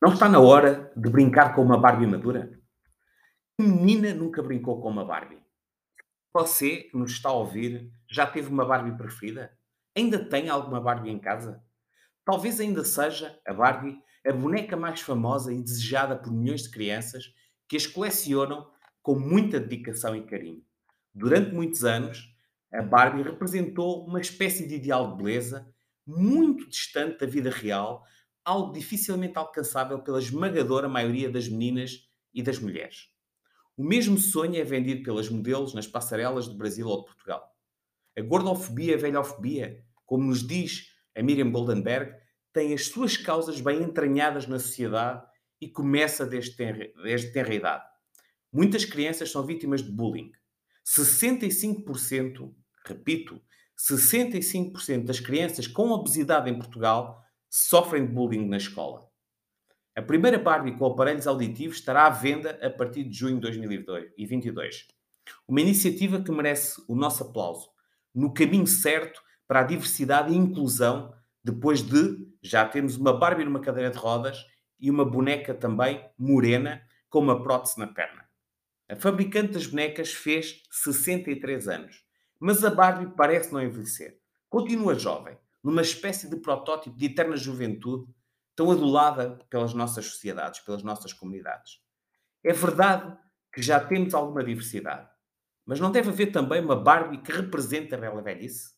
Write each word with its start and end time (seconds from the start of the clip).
Não 0.00 0.12
está 0.12 0.28
na 0.28 0.38
hora 0.38 0.92
de 0.94 1.08
brincar 1.08 1.54
com 1.54 1.62
uma 1.62 1.80
Barbie 1.80 2.06
madura? 2.06 2.50
Que 3.56 3.66
menina 3.66 4.12
nunca 4.12 4.42
brincou 4.42 4.80
com 4.82 4.90
uma 4.90 5.06
Barbie? 5.06 5.40
Você 6.34 6.82
que 6.82 6.96
nos 6.98 7.12
está 7.12 7.30
a 7.30 7.32
ouvir 7.32 7.90
já 8.06 8.26
teve 8.26 8.48
uma 8.50 8.66
Barbie 8.66 8.96
preferida? 8.98 9.56
Ainda 9.96 10.22
tem 10.22 10.50
alguma 10.50 10.82
Barbie 10.82 11.08
em 11.08 11.18
casa? 11.18 11.64
Talvez 12.26 12.60
ainda 12.60 12.84
seja 12.84 13.40
a 13.46 13.54
Barbie 13.54 13.98
a 14.26 14.32
boneca 14.32 14.76
mais 14.76 15.00
famosa 15.00 15.50
e 15.50 15.62
desejada 15.62 16.14
por 16.14 16.30
milhões 16.30 16.64
de 16.64 16.70
crianças 16.70 17.32
que 17.66 17.76
as 17.76 17.86
colecionam 17.86 18.70
com 19.02 19.18
muita 19.18 19.58
dedicação 19.58 20.14
e 20.14 20.26
carinho. 20.26 20.62
Durante 21.14 21.54
muitos 21.54 21.84
anos, 21.84 22.28
a 22.70 22.82
Barbie 22.82 23.22
representou 23.22 24.04
uma 24.04 24.20
espécie 24.20 24.68
de 24.68 24.74
ideal 24.74 25.12
de 25.12 25.22
beleza 25.22 25.72
muito 26.06 26.68
distante 26.68 27.18
da 27.18 27.26
vida 27.26 27.48
real, 27.48 28.04
algo 28.46 28.72
dificilmente 28.72 29.36
alcançável 29.36 29.98
pela 29.98 30.20
esmagadora 30.20 30.88
maioria 30.88 31.28
das 31.28 31.48
meninas 31.48 32.08
e 32.32 32.40
das 32.40 32.60
mulheres. 32.60 33.08
O 33.76 33.82
mesmo 33.82 34.16
sonho 34.16 34.54
é 34.54 34.62
vendido 34.62 35.02
pelas 35.02 35.28
modelos 35.28 35.74
nas 35.74 35.88
passarelas 35.88 36.46
do 36.46 36.56
Brasil 36.56 36.86
ou 36.86 37.00
de 37.00 37.06
Portugal. 37.06 37.52
A 38.16 38.22
gordofobia, 38.22 38.94
a 38.94 38.98
velhofobia, 38.98 39.84
como 40.06 40.28
nos 40.28 40.46
diz 40.46 40.92
a 41.16 41.22
Miriam 41.22 41.50
Goldenberg, 41.50 42.14
tem 42.52 42.72
as 42.72 42.86
suas 42.86 43.16
causas 43.16 43.60
bem 43.60 43.82
entranhadas 43.82 44.46
na 44.46 44.60
sociedade 44.60 45.26
e 45.60 45.68
começa 45.68 46.24
desde 46.24 46.56
tenra, 46.56 46.86
desde 47.02 47.32
tenra 47.32 47.52
idade. 47.52 47.84
Muitas 48.52 48.84
crianças 48.84 49.30
são 49.30 49.44
vítimas 49.44 49.82
de 49.82 49.90
bullying. 49.90 50.30
65%, 50.86 52.54
repito, 52.84 53.42
65% 53.76 55.04
das 55.04 55.18
crianças 55.18 55.66
com 55.66 55.90
obesidade 55.90 56.48
em 56.48 56.56
Portugal 56.56 57.25
sofrem 57.56 58.06
de 58.06 58.12
bullying 58.12 58.46
na 58.48 58.56
escola. 58.56 59.08
A 59.94 60.02
primeira 60.02 60.38
Barbie 60.38 60.76
com 60.76 60.86
aparelhos 60.86 61.26
auditivos 61.26 61.78
estará 61.78 62.06
à 62.06 62.10
venda 62.10 62.58
a 62.62 62.68
partir 62.68 63.04
de 63.04 63.16
junho 63.16 63.36
de 63.36 63.42
2022. 63.42 64.88
Uma 65.48 65.60
iniciativa 65.60 66.22
que 66.22 66.30
merece 66.30 66.82
o 66.86 66.94
nosso 66.94 67.24
aplauso, 67.24 67.70
no 68.14 68.32
caminho 68.32 68.66
certo 68.66 69.22
para 69.48 69.60
a 69.60 69.64
diversidade 69.64 70.32
e 70.32 70.36
inclusão, 70.36 71.14
depois 71.42 71.82
de 71.82 72.28
já 72.42 72.66
termos 72.66 72.96
uma 72.96 73.12
Barbie 73.12 73.44
numa 73.44 73.60
cadeira 73.60 73.90
de 73.90 73.98
rodas 73.98 74.44
e 74.78 74.90
uma 74.90 75.04
boneca 75.04 75.54
também 75.54 76.04
morena 76.18 76.82
com 77.08 77.20
uma 77.20 77.42
prótese 77.42 77.78
na 77.78 77.86
perna. 77.86 78.24
A 78.88 78.96
fabricante 78.96 79.52
das 79.52 79.66
bonecas 79.66 80.12
fez 80.12 80.62
63 80.70 81.68
anos 81.68 82.06
mas 82.38 82.64
a 82.64 82.70
Barbie 82.70 83.14
parece 83.16 83.52
não 83.52 83.62
envelhecer. 83.62 84.18
Continua 84.48 84.94
jovem, 84.94 85.36
numa 85.66 85.82
espécie 85.82 86.30
de 86.30 86.36
protótipo 86.36 86.96
de 86.96 87.06
eterna 87.06 87.36
juventude, 87.36 88.08
tão 88.54 88.70
adulada 88.70 89.36
pelas 89.50 89.74
nossas 89.74 90.06
sociedades, 90.06 90.60
pelas 90.60 90.84
nossas 90.84 91.12
comunidades. 91.12 91.80
É 92.44 92.52
verdade 92.52 93.18
que 93.52 93.60
já 93.60 93.84
temos 93.84 94.14
alguma 94.14 94.44
diversidade, 94.44 95.10
mas 95.64 95.80
não 95.80 95.90
deve 95.90 96.10
haver 96.10 96.30
também 96.30 96.62
uma 96.62 96.76
Barbie 96.76 97.20
que 97.20 97.32
represente 97.32 97.92
a 97.92 97.98
bela 97.98 98.22
velhice? 98.22 98.76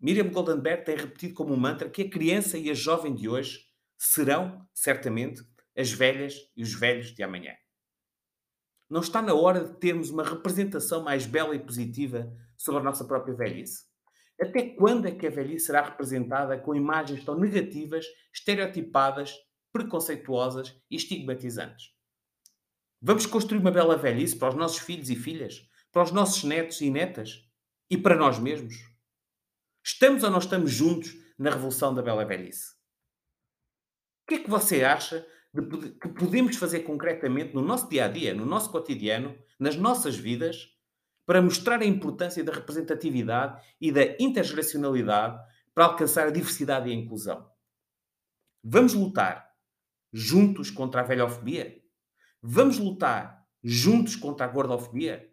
Miriam 0.00 0.30
Goldenberg 0.30 0.86
tem 0.86 0.96
repetido 0.96 1.34
como 1.34 1.52
um 1.52 1.58
mantra 1.58 1.90
que 1.90 2.00
a 2.00 2.08
criança 2.08 2.56
e 2.56 2.70
a 2.70 2.74
jovem 2.74 3.14
de 3.14 3.28
hoje 3.28 3.66
serão, 3.98 4.66
certamente, 4.72 5.42
as 5.76 5.92
velhas 5.92 6.34
e 6.56 6.62
os 6.62 6.72
velhos 6.72 7.14
de 7.14 7.22
amanhã. 7.22 7.52
Não 8.88 9.02
está 9.02 9.20
na 9.20 9.34
hora 9.34 9.66
de 9.66 9.78
termos 9.78 10.08
uma 10.08 10.24
representação 10.24 11.04
mais 11.04 11.26
bela 11.26 11.54
e 11.54 11.58
positiva 11.58 12.34
sobre 12.56 12.80
a 12.80 12.84
nossa 12.84 13.04
própria 13.04 13.34
velhice? 13.34 13.91
Até 14.40 14.70
quando 14.70 15.06
é 15.06 15.10
que 15.10 15.26
a 15.26 15.30
velhice 15.30 15.66
será 15.66 15.82
representada 15.82 16.58
com 16.58 16.74
imagens 16.74 17.24
tão 17.24 17.38
negativas, 17.38 18.06
estereotipadas, 18.32 19.34
preconceituosas 19.72 20.76
e 20.90 20.96
estigmatizantes? 20.96 21.92
Vamos 23.00 23.26
construir 23.26 23.58
uma 23.58 23.70
bela 23.70 23.96
velhice 23.96 24.36
para 24.36 24.50
os 24.50 24.54
nossos 24.54 24.78
filhos 24.78 25.10
e 25.10 25.16
filhas, 25.16 25.68
para 25.90 26.02
os 26.02 26.12
nossos 26.12 26.44
netos 26.44 26.80
e 26.80 26.90
netas 26.90 27.48
e 27.90 27.98
para 27.98 28.16
nós 28.16 28.38
mesmos? 28.38 28.74
Estamos 29.84 30.22
ou 30.22 30.30
não 30.30 30.38
estamos 30.38 30.70
juntos 30.70 31.12
na 31.38 31.50
revolução 31.50 31.92
da 31.92 32.00
bela 32.00 32.24
velhice? 32.24 32.70
O 34.22 34.28
que 34.28 34.34
é 34.36 34.38
que 34.38 34.50
você 34.50 34.84
acha 34.84 35.26
de, 35.52 35.90
que 35.94 36.08
podemos 36.08 36.56
fazer 36.56 36.80
concretamente 36.80 37.54
no 37.54 37.60
nosso 37.60 37.88
dia 37.88 38.04
a 38.04 38.08
dia, 38.08 38.32
no 38.32 38.46
nosso 38.46 38.70
cotidiano, 38.70 39.36
nas 39.58 39.76
nossas 39.76 40.16
vidas, 40.16 40.68
para 41.24 41.42
mostrar 41.42 41.80
a 41.80 41.86
importância 41.86 42.42
da 42.42 42.52
representatividade 42.52 43.62
e 43.80 43.92
da 43.92 44.16
intergeracionalidade 44.18 45.38
para 45.74 45.84
alcançar 45.84 46.26
a 46.26 46.30
diversidade 46.30 46.88
e 46.88 46.92
a 46.92 46.96
inclusão. 46.96 47.48
Vamos 48.62 48.94
lutar 48.94 49.50
juntos 50.12 50.70
contra 50.70 51.00
a 51.00 51.04
velhofobia? 51.04 51.80
Vamos 52.42 52.78
lutar 52.78 53.46
juntos 53.62 54.16
contra 54.16 54.46
a 54.46 54.48
gordofobia? 54.48 55.30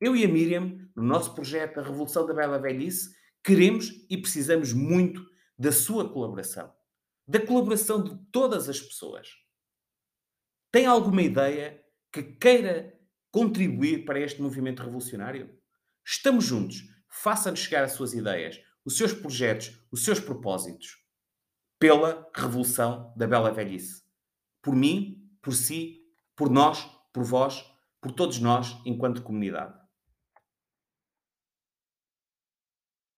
Eu 0.00 0.14
e 0.14 0.24
a 0.24 0.28
Miriam, 0.28 0.78
no 0.94 1.02
nosso 1.02 1.34
projeto 1.34 1.80
A 1.80 1.82
Revolução 1.82 2.26
da 2.26 2.34
Bela 2.34 2.58
Velhice, 2.58 3.14
queremos 3.42 3.90
e 4.08 4.16
precisamos 4.16 4.72
muito 4.72 5.24
da 5.58 5.72
sua 5.72 6.08
colaboração. 6.08 6.72
Da 7.26 7.40
colaboração 7.44 8.02
de 8.02 8.16
todas 8.30 8.68
as 8.68 8.80
pessoas 8.80 9.28
tem 10.74 10.86
alguma 10.86 11.22
ideia 11.22 11.80
que 12.12 12.20
queira 12.20 12.98
contribuir 13.34 14.04
para 14.04 14.20
este 14.20 14.40
movimento 14.40 14.84
revolucionário? 14.84 15.58
Estamos 16.06 16.44
juntos. 16.44 16.84
Faça-nos 17.08 17.58
chegar 17.58 17.82
as 17.82 17.90
suas 17.90 18.14
ideias, 18.14 18.60
os 18.84 18.96
seus 18.96 19.12
projetos, 19.12 19.76
os 19.90 20.04
seus 20.04 20.20
propósitos 20.20 21.02
pela 21.76 22.30
revolução 22.32 23.12
da 23.16 23.26
bela 23.26 23.50
velhice. 23.50 24.04
Por 24.62 24.76
mim, 24.76 25.28
por 25.42 25.52
si, 25.52 26.04
por 26.36 26.48
nós, 26.48 26.88
por 27.12 27.24
vós, 27.24 27.64
por 28.00 28.12
todos 28.12 28.38
nós, 28.38 28.80
enquanto 28.86 29.20
comunidade. 29.20 29.74